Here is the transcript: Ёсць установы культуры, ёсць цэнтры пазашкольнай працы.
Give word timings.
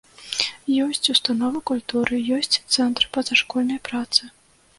Ёсць 0.85 1.09
установы 1.13 1.61
культуры, 1.71 2.15
ёсць 2.39 2.59
цэнтры 2.73 3.07
пазашкольнай 3.19 3.79
працы. 3.93 4.21